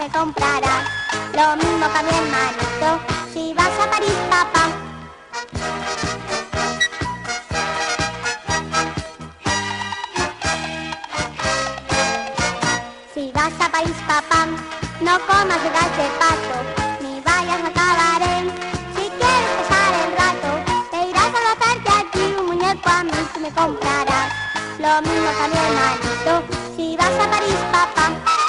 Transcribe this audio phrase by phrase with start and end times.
[0.00, 0.88] me comprarás.
[1.34, 2.88] Lo mismo que a mi hermanito.
[3.34, 4.64] Si vas a París, papá.
[13.14, 14.46] Si vas a París, papá,
[15.02, 16.56] no comas de pato,
[17.02, 18.46] ni vayas a cabaret.
[18.96, 20.50] Si quieres pasar el rato,
[20.92, 24.32] te irás a gozarte aquí un muñeco a mí tú me comprarás.
[24.78, 28.39] Lo mismo que a si vas a París, papá.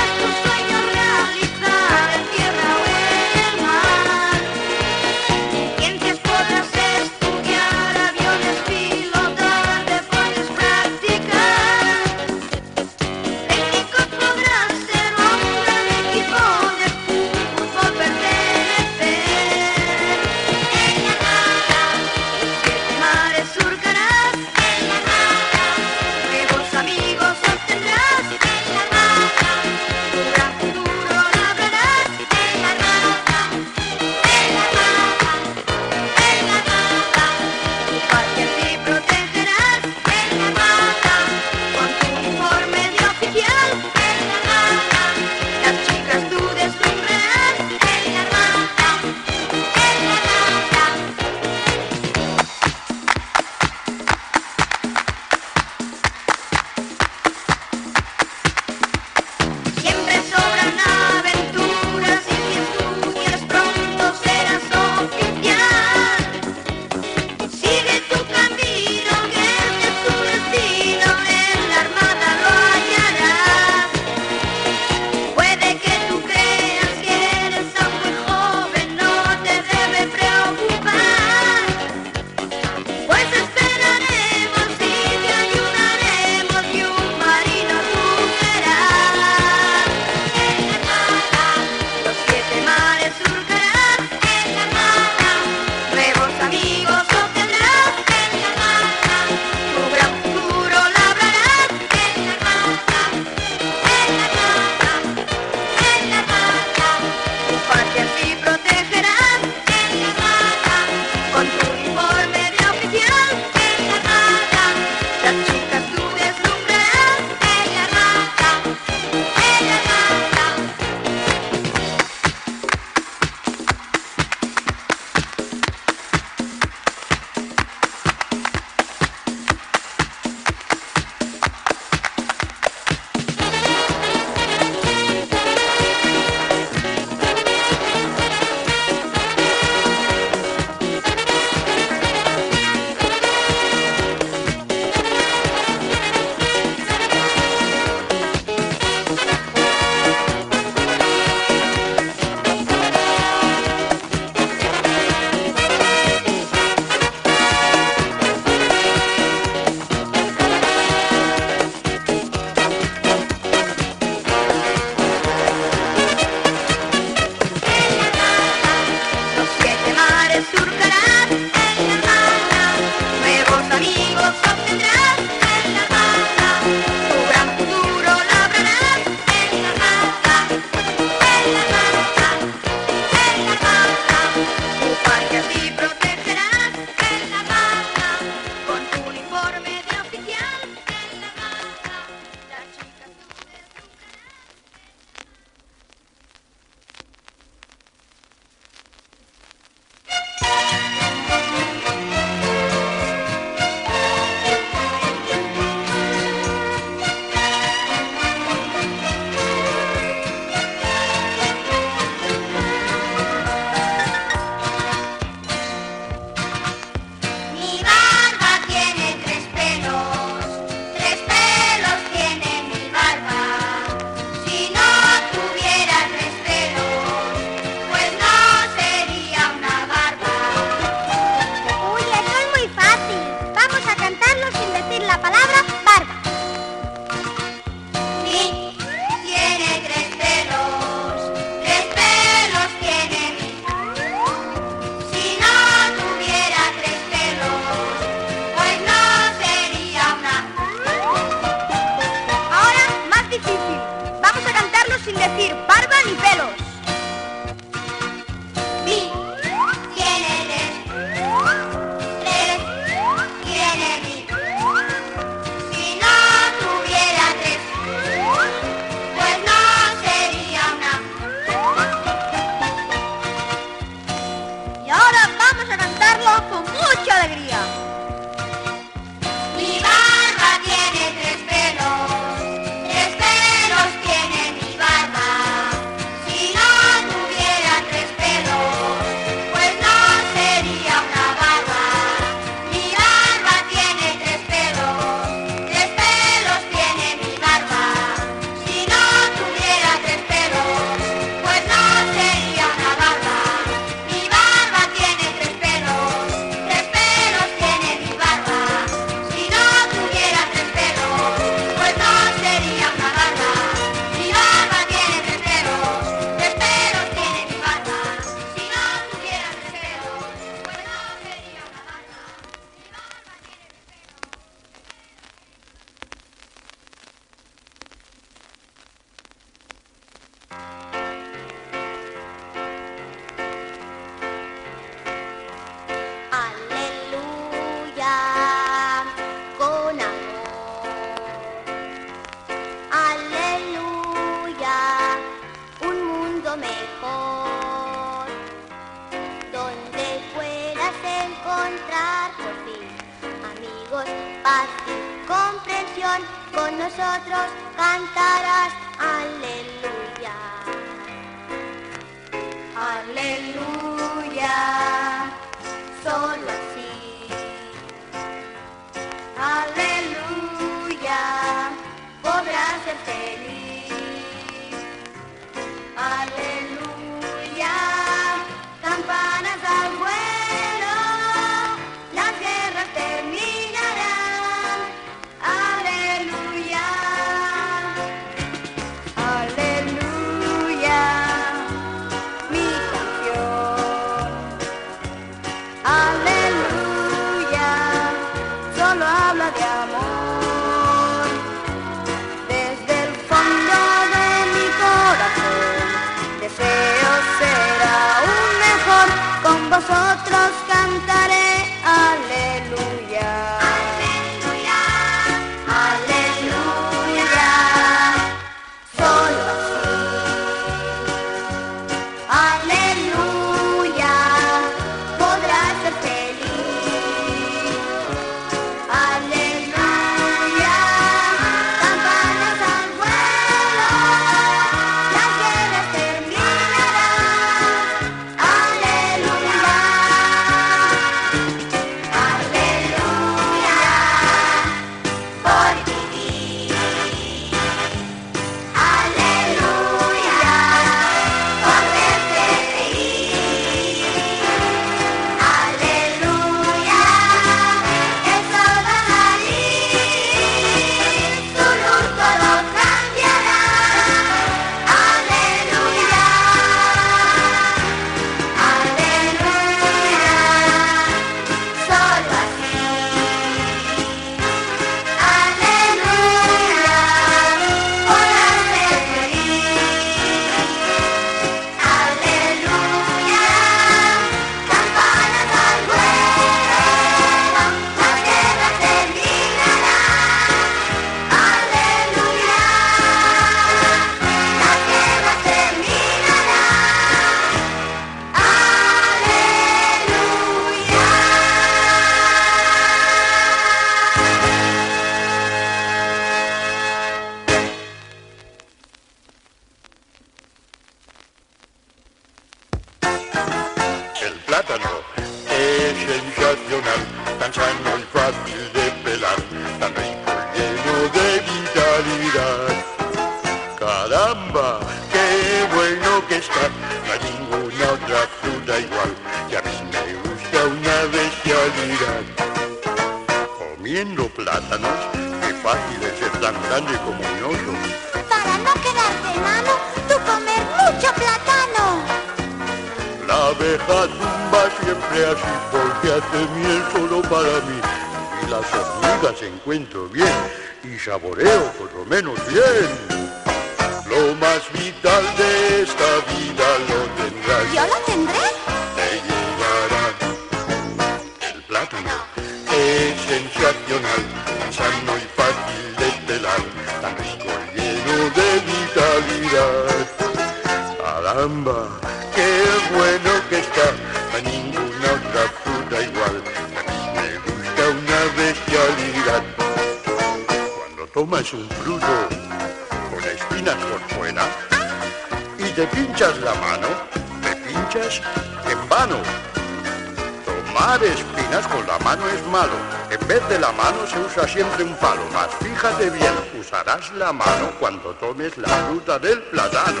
[597.16, 600.00] La mano cuando tomes la fruta del plátano.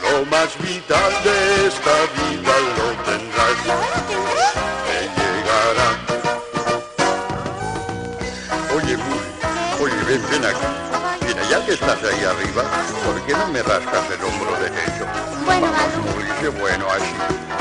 [0.00, 3.58] Lo más vital de esta vida lo tendrás.
[4.86, 5.88] Te llegará.
[8.76, 9.28] Oye, Muri,
[9.82, 10.66] oye, ven, ven aquí.
[11.26, 12.62] Mira, ya que estás ahí arriba,
[13.04, 15.06] ¿por qué no me rascas el hombro derecho?
[15.44, 17.14] Bueno, Vamos, qué bueno, así.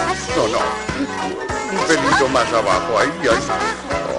[0.09, 0.31] Así.
[0.35, 0.59] No, no.
[1.71, 3.47] Un pelito más abajo, ahí, ahí.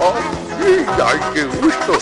[0.00, 1.98] Oh, ¡Ay, qué gusto!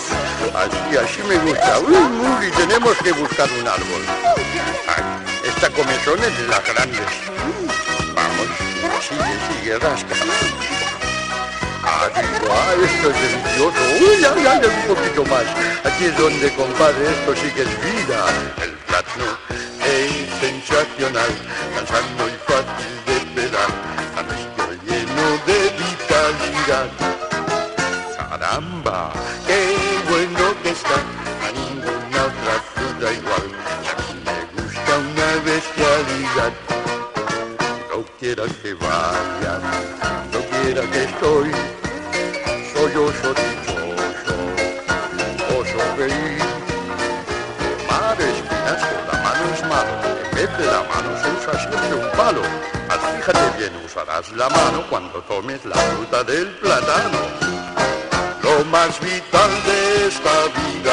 [0.55, 1.79] Así, así me gusta.
[1.81, 4.03] Uy, Muri, tenemos que buscar un árbol.
[4.87, 5.03] Ay,
[5.45, 7.01] esta comezón es de las grandes.
[8.15, 8.49] Vamos,
[9.09, 10.15] sigue, sigue, rasca.
[11.83, 13.81] Ah, digo, ah, esto es delicioso.
[14.01, 15.47] Uy, ay, ay, un poquito más.
[15.85, 18.27] Aquí es donde, compadre, esto sí que es vida.
[18.63, 19.39] El plátano
[19.87, 21.31] es sensacional,
[21.75, 23.71] tan sano y fácil de pelar,
[24.37, 27.20] y lleno de vitalidad.
[40.89, 41.51] Que estoy,
[42.73, 44.35] soy oso dichoso,
[45.59, 46.39] oso reír.
[47.59, 49.93] Tomar espinas con la mano es malo,
[50.25, 52.43] en vez de la mano se usa siempre un palo.
[52.89, 57.19] Mas fíjate bien, usarás la mano cuando tomes la fruta del plátano.
[58.43, 60.93] Lo más vital de esta vida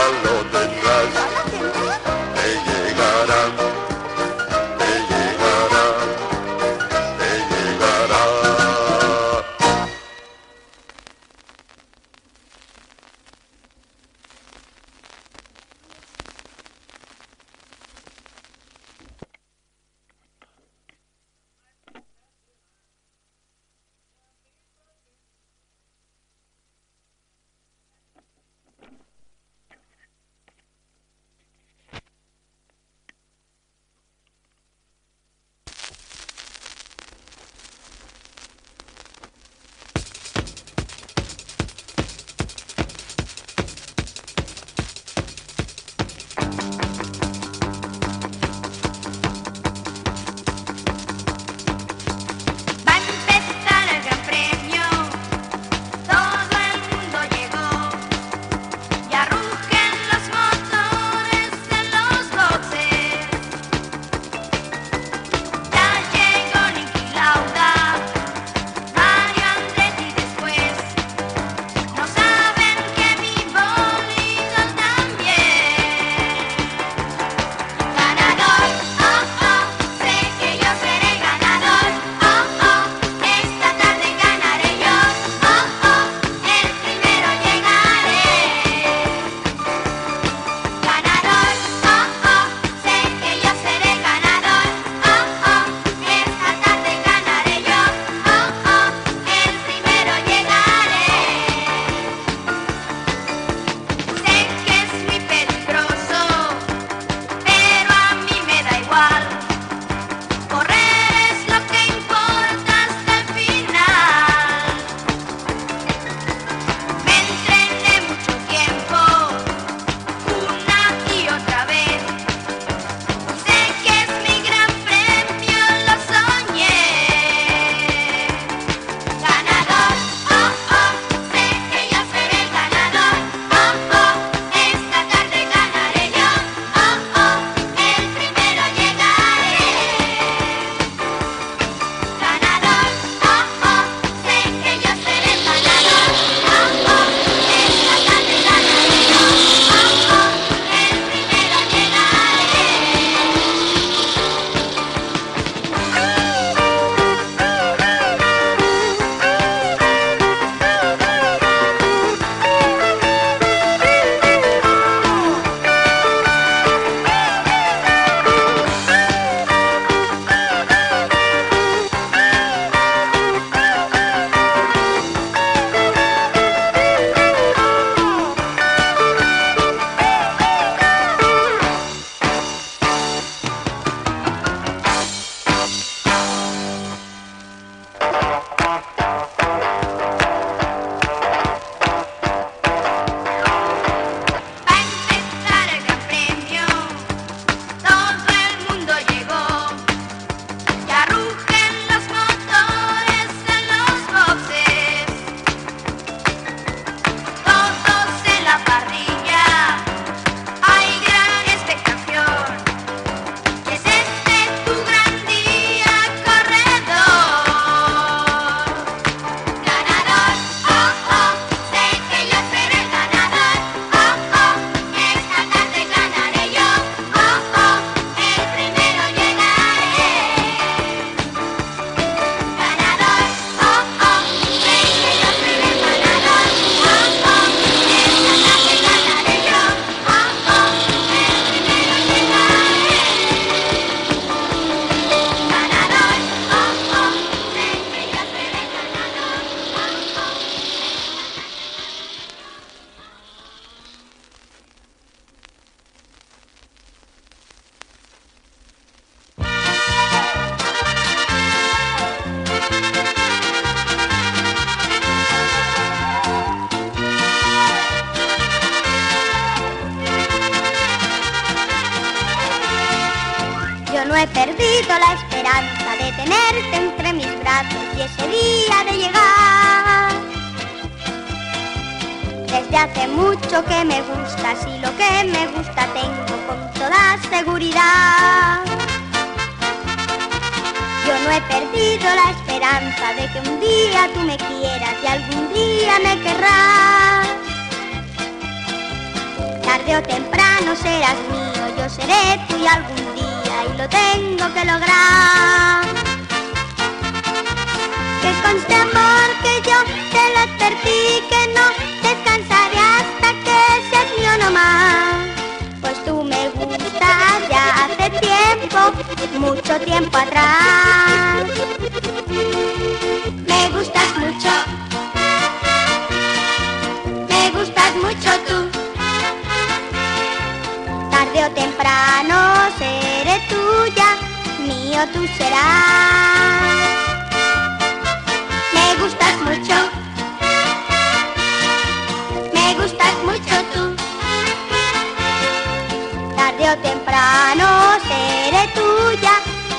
[346.58, 347.66] tarde o temprano
[348.08, 349.34] seré tuya,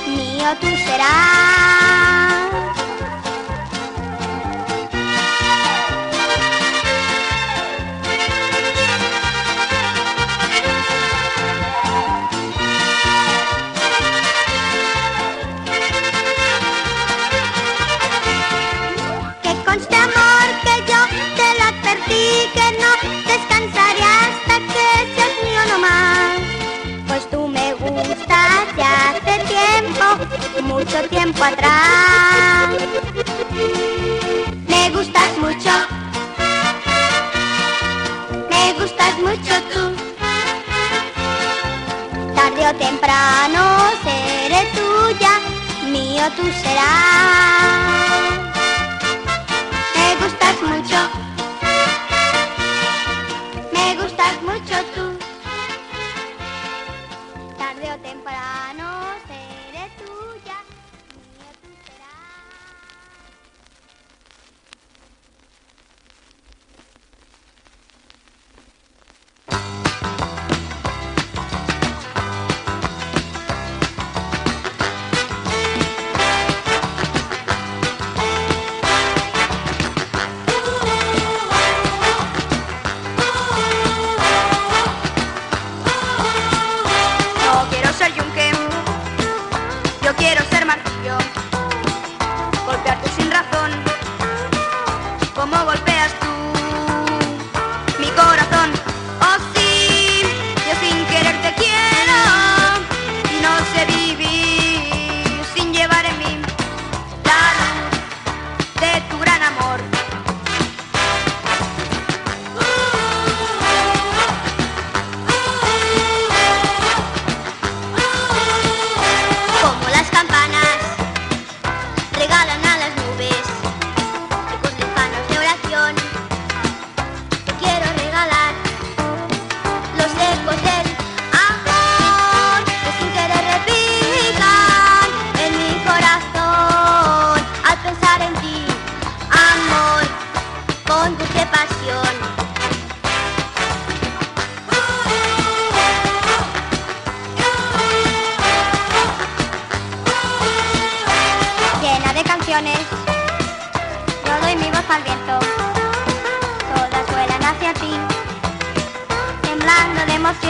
[0.07, 2.68] mío tú serás.
[34.67, 35.71] Me gustas mucho,
[38.51, 39.95] me gustas mucho tú.
[42.35, 43.61] Tarde o temprano
[44.03, 45.39] seré tuya,
[45.93, 48.38] mío tú serás.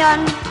[0.08, 0.47] done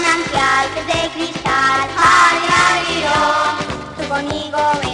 [0.00, 0.22] Ganan
[0.74, 2.38] que de cristal, al
[3.08, 3.56] oh,
[3.96, 4.87] tú conmigo ven.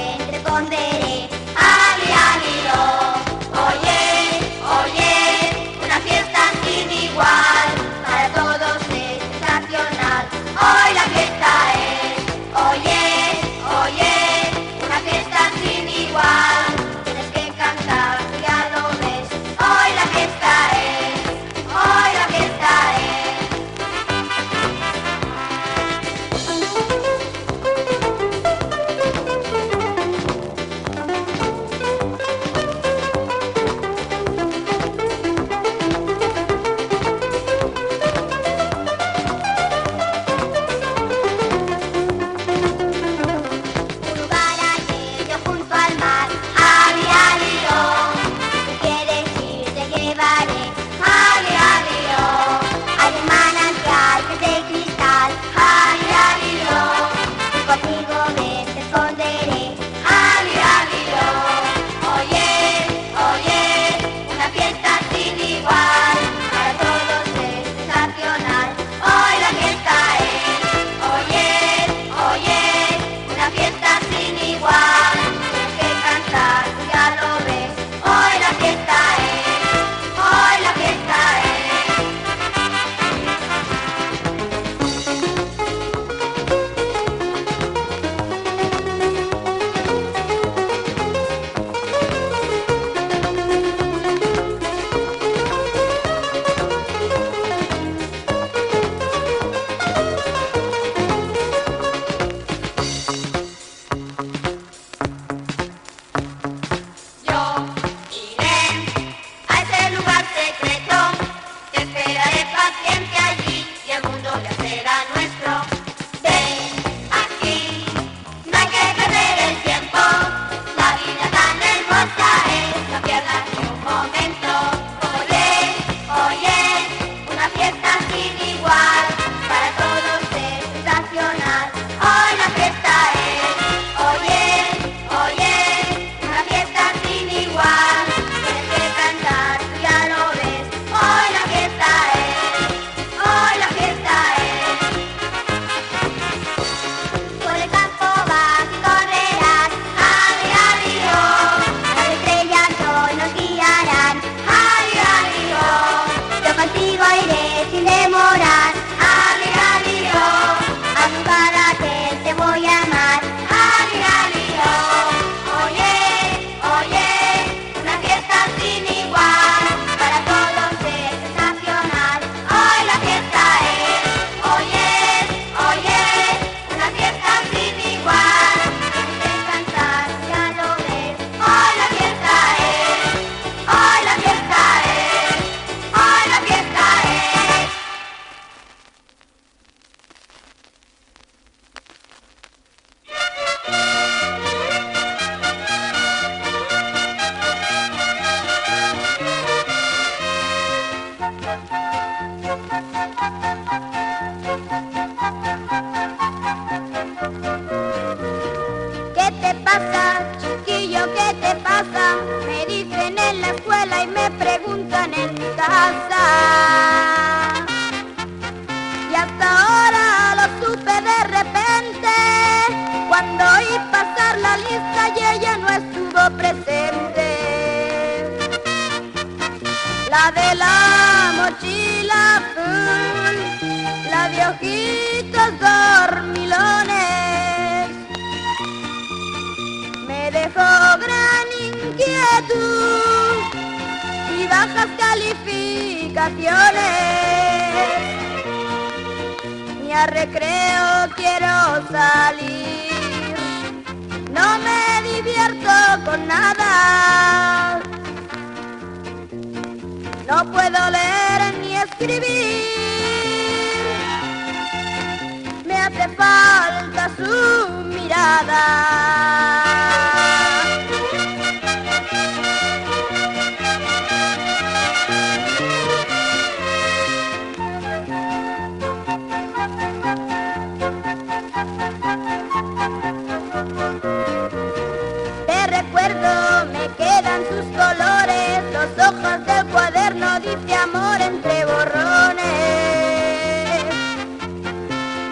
[285.46, 292.44] Te recuerdo, me quedan sus colores, los ojos del cuaderno dice amor entre borrones.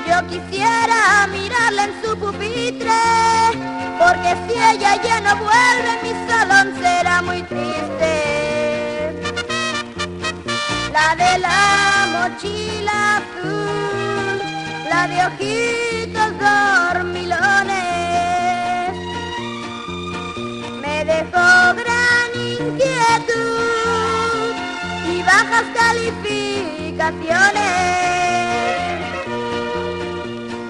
[0.09, 2.90] Yo quisiera mirarla en su pupitre,
[4.00, 8.12] porque si ella ya no vuelve, mi salón será muy triste.
[10.92, 14.42] La de la mochila azul,
[14.90, 16.01] la de ojitos
[25.82, 27.62] calificaciones.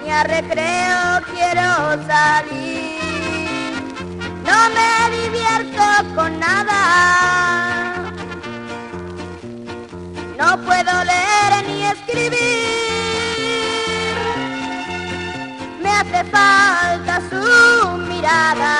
[0.03, 1.03] Ni a recreo
[1.33, 1.69] quiero
[2.07, 3.83] salir.
[4.49, 5.85] No me divierto
[6.15, 6.81] con nada.
[10.39, 12.41] No puedo leer ni escribir.
[15.83, 17.45] Me hace falta su
[18.11, 18.75] mirada.